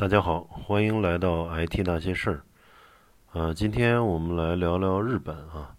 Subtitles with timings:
[0.00, 2.42] 大家好，欢迎来到 IT 那些事儿。
[3.32, 5.76] 呃，今天我们来聊聊日本啊。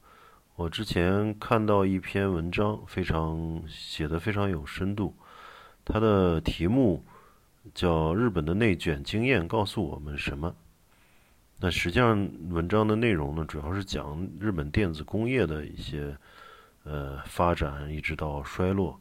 [0.55, 5.15] 我之前看到一篇文章，非常写的非常有深度。
[5.84, 7.04] 它的题目
[7.73, 10.52] 叫《日本的内卷经验告诉我们什么》。
[11.60, 16.16] 那实际上，文章的内容呢，主要是讲日本电子工业的一些
[16.84, 19.00] 呃发展，一直到衰落。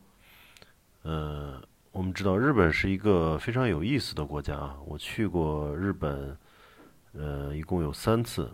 [1.03, 1.63] 呃。
[1.93, 4.77] 我们知道日本是一个非常有意思的国家啊！
[4.87, 6.37] 我去过日本，
[7.13, 8.49] 呃，一共有三次，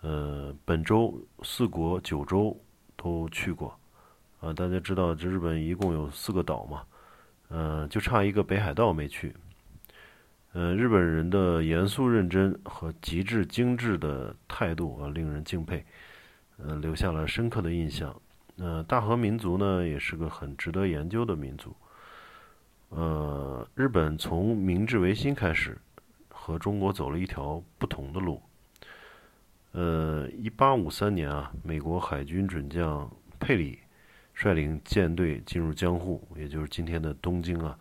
[0.00, 2.58] 呃，本州、四国、九州
[2.96, 3.78] 都去过。
[4.40, 6.82] 啊，大家知道这日本一共有四个岛嘛，
[7.48, 9.32] 呃，就差一个北海道没去。
[10.52, 15.84] 呃，日本人的严肃认真和极致精致的态度啊，令人敬佩，
[16.56, 18.20] 呃，留下了深刻的印象。
[18.56, 21.74] 呃，大和民族呢，也是个很值得研究的民族。
[22.94, 25.78] 呃，日本从明治维新开始，
[26.28, 28.42] 和中国走了一条不同的路。
[29.70, 33.78] 呃，一八五三年啊，美国海军准将佩里
[34.34, 37.78] 率领舰队进入江户，也就是今天的东京啊，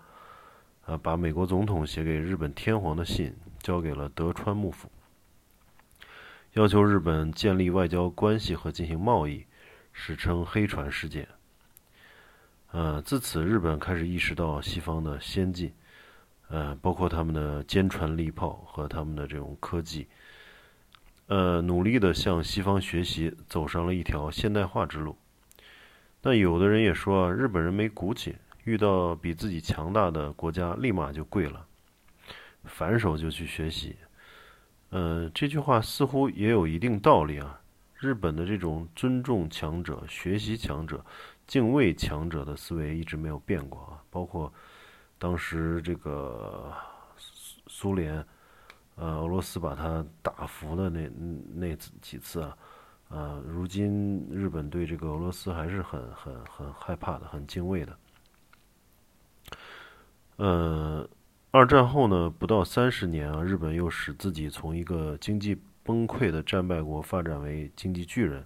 [0.86, 4.90] 啊，把美国总统写给日本天皇的信交给了德川幕府，
[6.54, 9.46] 要求日本建立外交关系和进行贸易，
[9.92, 11.28] 史称黑船事件。
[12.72, 15.74] 呃，自此日本开始意识到西方的先进，
[16.48, 20.08] 呃，包括他们的坚船利炮和他们的这种科技，
[21.28, 25.18] 呃，努力的向西方学习，走上了一条现代化之路。
[26.22, 31.66] 那有的人也说，日本人没骨气，遇到比自己强大的国家，立马就跪了，
[32.64, 33.98] 反手就去学习。
[34.92, 37.60] 呃，这句话似乎也有一定道理啊。
[37.98, 41.06] 日本的这种尊重强者、学习强者。
[41.52, 44.50] 敬畏强者的思维一直没有变过啊，包括
[45.20, 46.72] 当时这个
[47.18, 48.26] 苏苏联，
[48.96, 51.10] 呃，俄罗斯把他打服的那
[51.54, 52.58] 那几次啊，
[53.10, 57.98] 呃，如今日本对这个俄罗斯还是很很很害怕的，很敬畏的。
[60.38, 61.06] 呃，
[61.52, 68.42] 二战后呢，不到三十年啊，日本又使自己从一个经济崩溃的战败国发展为经济巨人。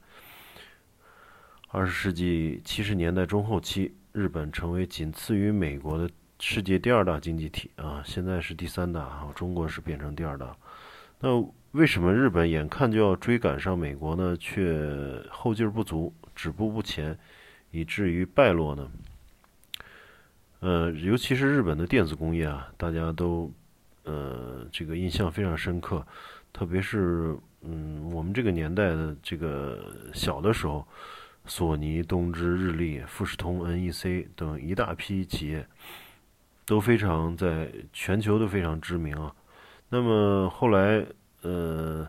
[1.75, 6.09] 二十世纪七十年代中后期，日本成为仅次于美国的
[6.39, 10.55] 世界第二大经济体啊，现在是第三大啊，中国是变成第二大。
[11.19, 17.19] 那为什么日本眼看就要追赶上美国呢，却后劲不足，止步不前，
[17.71, 18.89] 以至于败落呢？
[20.61, 23.51] 呃，尤其是日本的电子工业啊，大家都
[24.05, 26.07] 呃这个印象非常深刻，
[26.53, 30.87] 特别是嗯我们这个年代的这个小的时候。
[31.47, 35.65] 索尼、东芝、日立、富士通、NEC 等一大批企业
[36.65, 39.33] 都非常在全球都非常知名啊。
[39.89, 41.05] 那么后来，
[41.41, 42.07] 呃，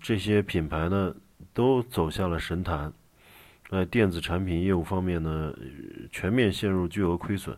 [0.00, 1.14] 这些品牌呢
[1.52, 2.92] 都走下了神坛，
[3.70, 5.54] 在电子产品业务方面呢
[6.10, 7.56] 全面陷入巨额亏损。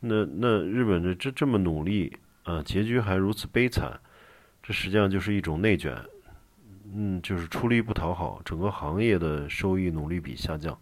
[0.00, 4.00] 那那日本的这这么努力啊，结局还如此悲惨，
[4.62, 5.94] 这实际上就是一种内卷。
[6.96, 10.78] 嗯，就是出力不讨好，整个行业的收益努力比下降。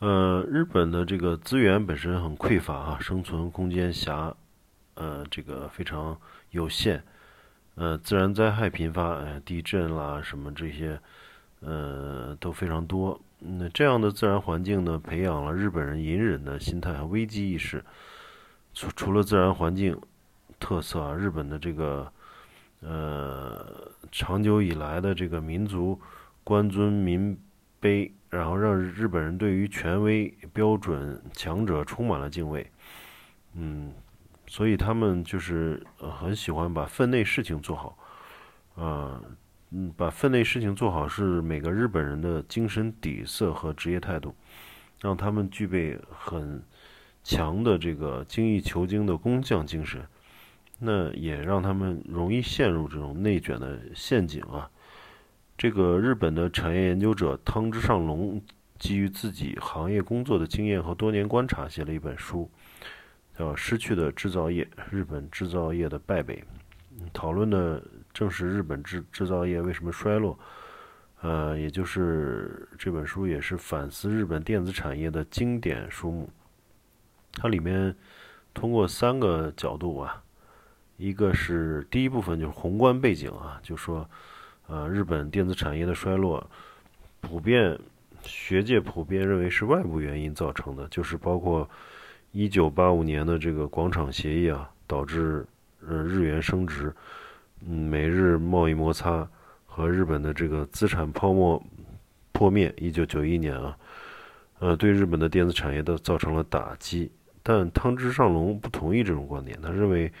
[0.00, 4.34] 呃，日本的这个资源本身很匮乏啊，生存空间狭，
[4.94, 6.18] 呃，这个非常
[6.50, 7.04] 有限。
[7.76, 10.98] 呃，自然灾害频发，哎，地震啦什么这些，
[11.60, 13.20] 呃，都非常多。
[13.38, 17.84] 那这样的自然环境呢，培养了日本人隐忍的心态和危机意识。
[18.74, 19.96] 除除了自然环境
[20.58, 22.12] 特色啊，日本的这个。
[22.80, 26.00] 呃，长久以来的这个民族
[26.44, 27.36] 官尊民
[27.80, 32.70] 卑，然后让日本人对于权威、标准、强者充满了敬畏。
[33.54, 33.92] 嗯，
[34.46, 37.98] 所以他们就是很喜欢把分内事情做好。
[38.76, 39.20] 啊，
[39.70, 44.32] 嗯，把分内事情做好是每个日本人的精神底色和职业态度，
[45.00, 46.62] 让他们具备很
[47.24, 50.00] 强的这个精益求精的工匠精神。
[50.80, 54.70] 那也让他们容易陷入这种内卷的陷阱啊！
[55.56, 58.40] 这个日本的产业研究者汤之上隆
[58.78, 62.48] 基于自己行业工作的经验和多年观察，写了一本书，
[63.36, 66.44] 叫《失去的制造业：日本制造业的败北》，
[67.12, 67.82] 讨论的
[68.14, 70.38] 正是日本制制造业为什么衰落。
[71.22, 76.30] 呃，也就是这本书也是反思日本电子产业的经典书目。
[77.32, 77.96] 它里面
[78.54, 80.22] 通过三个角度啊。
[80.98, 84.06] 一个是第一部分就是宏观背景啊，就说，
[84.66, 86.44] 呃，日本电子产业的衰落，
[87.20, 87.78] 普遍
[88.22, 91.66] 学界普遍认为是外部原因造成的，就是包括
[92.32, 95.46] 一九八五年的这个广场协议啊，导致
[95.86, 96.92] 呃日元升值，
[97.64, 99.26] 嗯，美日贸易摩擦
[99.66, 101.62] 和日本的这个资产泡沫
[102.32, 103.78] 破灭，一九九一年啊，
[104.58, 107.08] 呃，对日本的电子产业都造成了打击。
[107.44, 110.12] 但汤之上龙不同意这种观点，他认为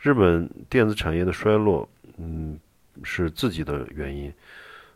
[0.00, 2.58] 日本电子产业的衰落，嗯，
[3.02, 4.32] 是自己的原因。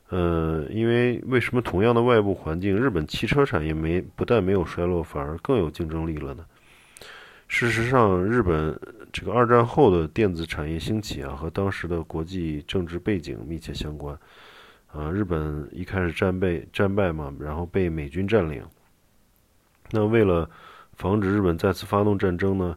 [0.08, 6.44] 呃，因为为什么同样的外部环境，日本汽车产业没不但没有衰落，反而更有竞争力了呢？
[7.48, 8.78] 事实上，日本
[9.12, 14.18] 这个二战后的电子产业兴起啊，和当时的国际政治背景密切相关。
[14.90, 18.62] 啊，日本一开始战败战败嘛，然后被美军占领。
[19.90, 20.48] 那为了
[20.94, 22.76] 防止日本再次发动战争呢，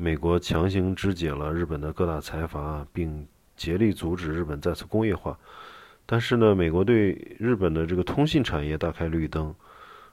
[0.00, 5.38] 美国强行肢解了日本的各大财阀，并竭力阻止日本再次工业化。
[6.06, 9.54] 但是呢，美国对日本的这个通信产业大开绿灯，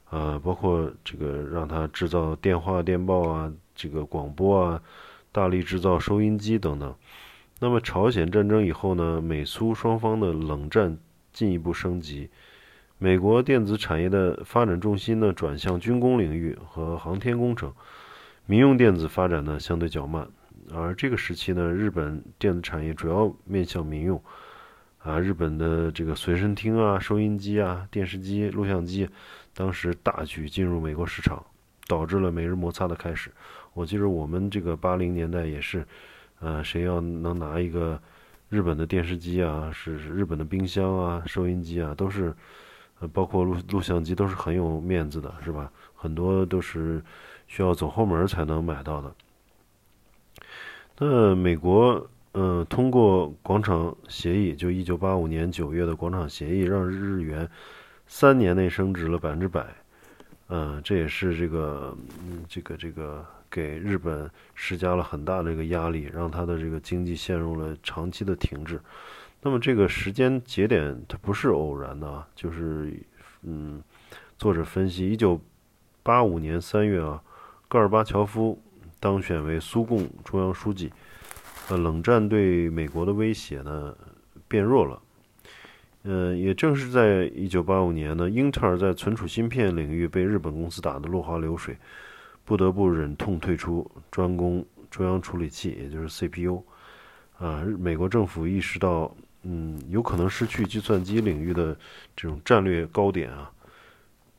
[0.09, 4.81] 啊，包括这个让它制造电话、电报啊，这个广播啊，
[5.31, 6.93] 大力制造收音机等等。
[7.61, 10.97] 那么朝鲜战争以后呢，美苏双方的冷战
[11.31, 12.29] 进一步升级，
[12.97, 17.73] 美国电子产业的发展重心呢转向军工领域和航天工程，
[18.47, 20.27] 民用电子发展呢相对较慢。
[20.73, 24.21] 而这个时期呢，日本电子产业主要面向民用。
[24.99, 29.07] 啊，日本的这个随身听啊、收音机啊、电视机、录像机，
[29.53, 31.45] 当时大举进入美国市场，
[31.87, 33.31] 导致了美日摩擦的开始。
[33.73, 35.85] 我记得我们这个八零年代也是，
[36.39, 38.01] 呃，谁要能拿一个
[38.49, 42.35] 日本的电视机啊，是日本的冰箱啊、收音机啊，都是，
[42.99, 45.71] 呃，包括录录像机都是很有面子的，是吧？
[45.95, 47.03] 很多都是
[47.47, 49.13] 需要走后门才能买到的。
[50.97, 52.09] 那美国。
[52.39, 57.49] 嗯，通过广场协议，就一九八五年九月的广场协议，让日元
[58.05, 59.65] 三年内升值了百分之百。
[60.49, 61.97] 嗯，这也是这个，
[62.47, 68.79] 这个这个给日本施加了很大的一个压力，让它的这个经济陷入了长期的停滞。
[69.41, 72.93] 那么这个时间节点它不是偶然的啊，就是
[73.43, 73.81] 嗯，
[74.37, 75.39] 作者分析，一九
[76.03, 77.21] 八五年三月啊，
[77.67, 78.61] 戈尔巴乔夫
[78.99, 80.91] 当选为苏共中央书记。
[81.69, 83.95] 呃，冷战对美国的威胁呢
[84.47, 85.01] 变弱了。
[86.03, 91.77] 呃，也正是在一九八五年呢，英特尔在存储芯片领域被日本公司打得落花流水，
[92.47, 96.63] 不得不忍痛退出，专攻中央处理器，也就是 CPU。
[97.37, 99.13] 啊，美国政府意识到，
[99.43, 101.77] 嗯，有可能失去计算机领域的
[102.15, 103.51] 这种战略高点啊。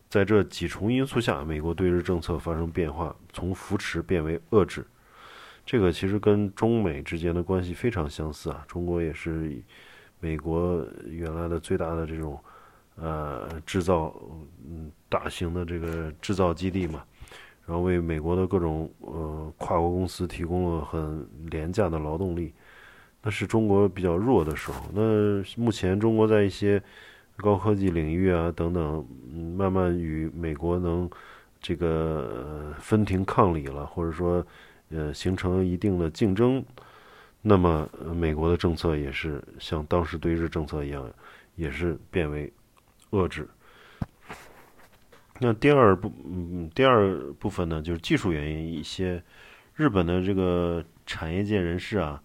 [0.09, 4.83] 在这几重因素下，美国对日政策发生变化，从扶持变为遏制。
[5.67, 9.63] 这个其实跟中美之间的关系非常相似啊，中国也是
[10.19, 12.43] 美国原来的最大的这种
[12.97, 14.19] 呃制造
[14.67, 17.05] 嗯大型的这个制造基地嘛，
[17.69, 22.53] 然后为美国的各种呃跨国公司提供了很廉价的劳动力，
[23.23, 24.83] 那是中国比较弱的时候。
[24.93, 26.83] 那目前中国在一些
[27.37, 29.07] 高科技领域啊等等，
[29.57, 31.09] 慢慢与美国能
[31.61, 34.45] 这个分庭抗礼了，或者说。
[34.91, 36.65] 呃，形成一定的竞争，
[37.43, 37.87] 那么
[38.17, 41.07] 美国的政策也是像当时对日政策一样，
[41.57, 42.51] 也是变为
[43.11, 43.47] 遏制。
[45.41, 49.23] 那第二部，嗯，第二部分呢，就是技术原因，一些
[49.75, 52.23] 日本的这个产业界人士啊，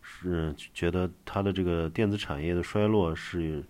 [0.00, 3.64] 是觉得它的这个电子产业的衰落是，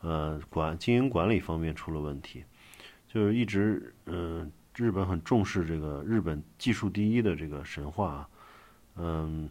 [0.00, 2.44] 呃，管经营管理方面出了问题，
[3.08, 4.50] 就是一直，嗯。
[4.74, 8.26] 日本很重视这个日本技术第一的这个神话，
[8.96, 9.46] 嗯，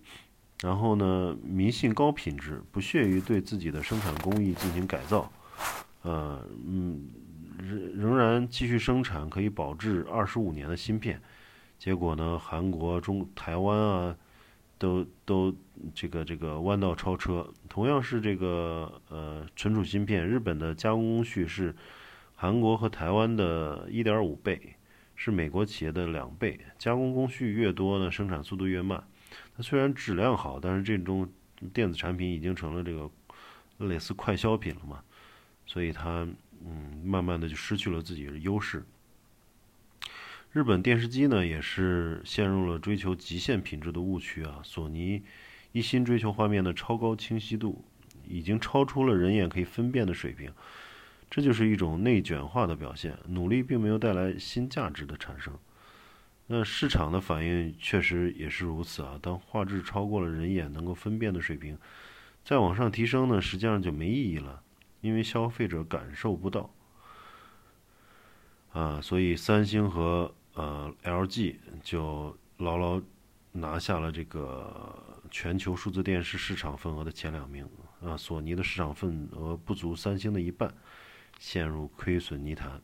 [0.64, 5.32] 然后呢，迷信高品质，不屑于对自己的生产工艺进行改造，
[6.02, 7.08] 呃，嗯，
[7.62, 11.22] 仍仍然继续生产可以保质二十五年的芯片，
[11.78, 14.18] 结果呢，韩国、中台湾啊，
[14.78, 15.56] 都都
[15.94, 17.48] 这个这个弯道超车。
[17.70, 21.76] 同样是这个呃存储芯片，日本的加工工序是
[22.36, 24.76] 韩国和台湾的一点五倍。
[25.14, 29.04] 是美国企业的两倍，加工工序越多呢，生产速度越慢。
[29.56, 31.30] 它虽然质量好，但是这种
[31.72, 33.08] 电子产品已经成了这个
[33.86, 35.04] 类似快消品了嘛，
[35.68, 36.28] 所以它
[36.66, 38.84] 嗯，慢慢的就失去了自己的优势。
[40.52, 44.60] 日本电视机呢，也是陷入了追求极限品质的误区啊。
[44.64, 45.24] 索尼
[45.72, 47.84] 一心追求画面的超高清晰度，
[48.28, 50.52] 已经超出了人眼可以分辨的水平。
[51.30, 55.58] 这就是一种内卷化的表现，努力并没有带来新价值的产生。
[56.48, 59.18] 那市场的反应确实也是如此啊。
[59.22, 61.78] 当画质超过了人眼能够分辨的水平，
[62.44, 64.62] 再往上提升呢，实际上就没意义了，
[65.02, 66.74] 因为消费者感受不到。
[68.72, 73.02] 啊，所以三星和呃 LG 就牢牢
[73.52, 77.68] 拿下了这个全球数字电视市场份额的前两名
[78.02, 80.74] 啊，索尼的市场份额不足三星的一半，
[81.38, 82.82] 陷入亏损泥潭。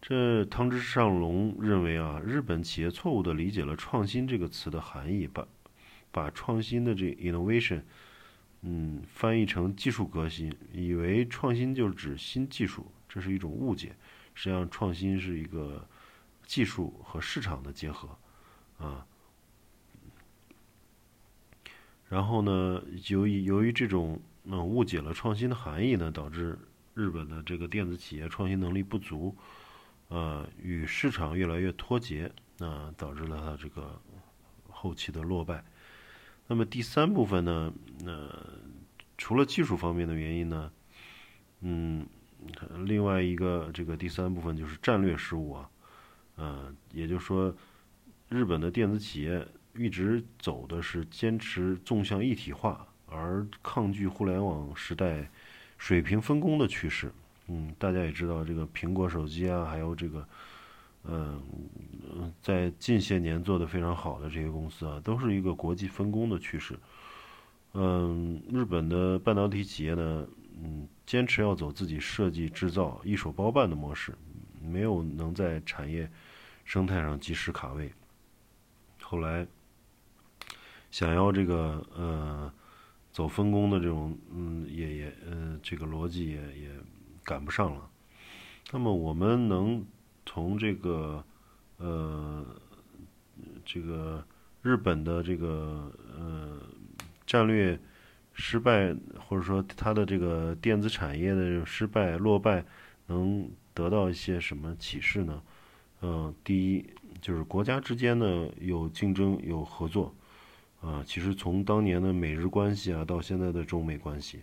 [0.00, 5.48] 这汤之上龙认为啊，日本企业错误地理解了“创新”这个词的含义，把
[6.10, 7.82] 把创新的这 innovation，
[8.62, 13.94] 嗯，翻译成技术革新，以为创新就是指新技术，这是一种误解。
[14.34, 15.86] 实际上，创新是一个
[16.44, 18.08] 技术和市场的结合
[18.78, 19.06] 啊。
[22.08, 26.58] 然后呢，由于由于这种嗯误解了创新的含义呢，导致
[26.94, 29.36] 日本的这个电子企业创新能力不足。
[30.08, 34.00] 呃，与市场越来越脱节，那导致了它这个
[34.70, 35.62] 后期的落败。
[36.48, 37.72] 那么第三部分呢，
[38.04, 38.34] 呃，
[39.16, 40.72] 除了技术方面的原因呢，
[41.60, 42.06] 嗯，
[42.84, 45.70] 另外一个这个第三部分就是战略失误啊，
[46.36, 47.54] 呃，也就是说，
[48.30, 55.30] 日本的电子企业一直走的是坚持纵向一体化，而抗拒互联网时代
[55.76, 57.12] 水平分工的趋势。
[57.48, 60.26] 嗯，大家也知道，这个苹果手机啊，还有这个，
[61.08, 66.78] 嗯，在近些年做的非常好的这些公司啊，都是一个国际分工的趋势。
[67.72, 70.26] 嗯，日本的半导体企业呢，
[70.62, 74.14] 嗯，坚持要走自己设计制造、一手包办的模式，
[74.62, 76.10] 没有能在产业
[76.64, 77.92] 生态上及时卡位。
[79.02, 79.46] 后来
[80.90, 82.52] 想要这个呃
[83.10, 86.70] 走分工的这种，嗯，也也呃这个逻辑也也。
[87.24, 87.90] 赶不上了，
[88.72, 89.84] 那么我们能
[90.28, 91.24] 从这个
[91.78, 92.44] 呃
[93.64, 94.22] 这个
[94.60, 96.60] 日本的这个呃
[97.26, 97.80] 战略
[98.34, 98.94] 失败，
[99.26, 102.62] 或者说它的这个电子产业的失败落败，
[103.06, 105.42] 能得到一些什么启示呢？
[106.02, 106.84] 嗯，第一
[107.22, 110.14] 就是国家之间呢有竞争有合作
[110.82, 114.42] 啊，其实从当年的美日关系啊，到现在的中美关系。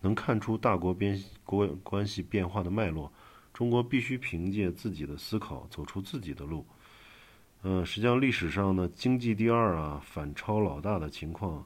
[0.00, 3.12] 能看出大国边国关系变化的脉络，
[3.52, 6.66] 中国必须凭借自己的思考走出自己的路。
[7.62, 11.64] 嗯，实际上历史上呢，经济第二啊，反超老大的情况，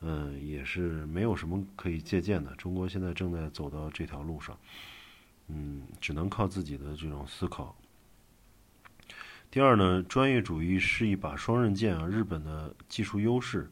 [0.00, 2.54] 嗯，也是没有什么可以借鉴的。
[2.56, 4.58] 中国现在正在走到这条路上，
[5.48, 7.74] 嗯，只能靠自己的这种思考。
[9.50, 12.06] 第二呢，专业主义是一把双刃剑啊。
[12.06, 13.70] 日本的技术优势，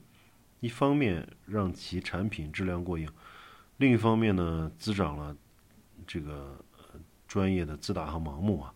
[0.61, 3.07] 一方面让其产品质量过硬。
[3.76, 5.37] 另一方面呢，滋长了
[6.07, 6.64] 这个
[7.26, 8.75] 专业的自大和盲目啊。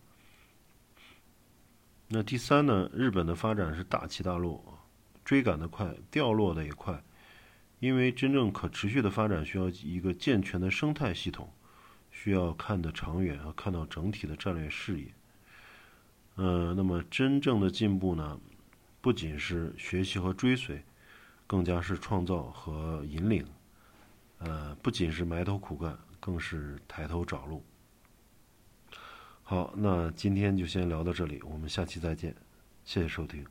[2.07, 4.79] 那第三呢，日本的发展是大起大落，
[5.23, 7.03] 追赶的快，掉落的也快。
[7.79, 11.49] 因为真正可持续的发展需要一个健全的生态系统，
[12.11, 15.13] 需要看得长远和看到整体的战略视野。
[16.35, 18.39] 呃，那么真正的进步呢，
[18.99, 20.83] 不仅是学习和追随，
[21.47, 23.45] 更加是创造和引领。
[24.39, 27.63] 呃，不仅是埋头苦干，更是抬头找路。
[29.49, 32.35] 好，那今天就先聊到这里，我们下期再见，
[32.85, 33.43] 谢谢收听。